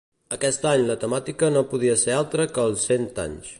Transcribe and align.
Aquest 0.35 0.63
any, 0.69 0.85
la 0.87 0.95
temàtica 1.03 1.51
no 1.57 1.63
podia 1.75 1.99
ser 2.07 2.17
altra 2.23 2.51
que 2.57 2.67
els 2.71 2.91
cent 2.93 3.09
anys. 3.29 3.47